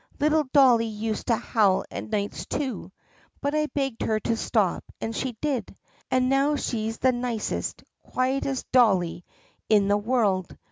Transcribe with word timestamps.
Little 0.19 0.45
dolly 0.51 0.87
used 0.87 1.27
to 1.27 1.35
howl 1.35 1.85
at 1.91 2.09
nights, 2.09 2.47
too, 2.47 2.91
but 3.39 3.53
I 3.53 3.67
begged 3.67 4.01
her 4.01 4.19
to 4.21 4.35
stop 4.35 4.83
and 4.99 5.15
she 5.15 5.37
did; 5.41 5.75
and 6.09 6.27
now 6.27 6.55
she's 6.55 6.97
the 6.97 7.11
nicest, 7.11 7.83
quietest 8.01 8.65
dolly 8.71 9.23
in 9.69 9.87
the 9.89 9.97
world. 9.99 10.57